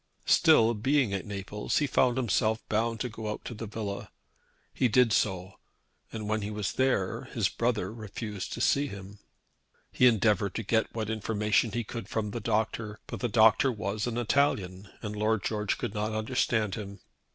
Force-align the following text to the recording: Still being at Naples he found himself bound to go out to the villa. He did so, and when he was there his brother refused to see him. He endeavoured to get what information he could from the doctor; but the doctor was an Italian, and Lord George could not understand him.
Still 0.25 0.73
being 0.73 1.13
at 1.13 1.27
Naples 1.27 1.77
he 1.77 1.85
found 1.85 2.17
himself 2.17 2.67
bound 2.67 2.99
to 3.01 3.07
go 3.07 3.29
out 3.29 3.45
to 3.45 3.53
the 3.53 3.67
villa. 3.67 4.09
He 4.73 4.87
did 4.87 5.13
so, 5.13 5.59
and 6.11 6.27
when 6.27 6.41
he 6.41 6.49
was 6.49 6.73
there 6.73 7.25
his 7.25 7.49
brother 7.49 7.93
refused 7.93 8.51
to 8.53 8.61
see 8.61 8.87
him. 8.87 9.19
He 9.91 10.07
endeavoured 10.07 10.55
to 10.55 10.63
get 10.63 10.91
what 10.95 11.11
information 11.11 11.73
he 11.73 11.83
could 11.83 12.09
from 12.09 12.31
the 12.31 12.39
doctor; 12.39 12.99
but 13.05 13.19
the 13.19 13.29
doctor 13.29 13.71
was 13.71 14.07
an 14.07 14.17
Italian, 14.17 14.89
and 15.03 15.15
Lord 15.15 15.43
George 15.43 15.77
could 15.77 15.93
not 15.93 16.15
understand 16.15 16.73
him. 16.73 17.01